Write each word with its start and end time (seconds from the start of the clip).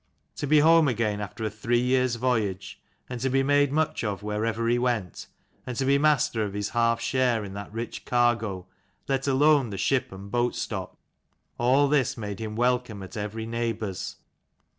To 0.37 0.47
be 0.47 0.61
home 0.61 0.87
again 0.87 1.21
after 1.21 1.43
a 1.43 1.49
three 1.51 1.77
years' 1.79 2.15
voyage, 2.15 2.81
and 3.07 3.21
to 3.21 3.29
be 3.29 3.43
made 3.43 3.71
much 3.71 4.03
of 4.03 4.23
wherever 4.23 4.67
he 4.67 4.79
went, 4.79 5.27
and 5.63 5.77
to 5.77 5.85
be 5.85 5.99
master 5.99 6.43
of 6.43 6.53
his 6.53 6.69
half 6.69 6.99
share 6.99 7.43
in 7.43 7.53
that 7.53 7.71
rich 7.71 8.03
cargo, 8.03 8.65
let 9.07 9.27
alone 9.27 9.69
the 9.69 9.77
ship 9.77 10.11
and 10.11 10.31
boat 10.31 10.55
stock, 10.55 10.97
all 11.59 11.87
this 11.87 12.17
made 12.17 12.39
him 12.39 12.55
welcome 12.55 13.03
at 13.03 13.15
every 13.15 13.45
neighbour's. 13.45 14.15